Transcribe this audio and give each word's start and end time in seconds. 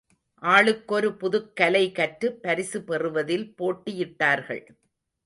ஆளுக்கொரு 0.43 1.09
புதுக் 1.17 1.55
கலை 1.55 1.91
கற்று, 1.91 2.33
பரிசு 2.33 2.83
பெறுவதில் 2.83 3.53
போட்டியிட்டார்கள். 3.57 4.63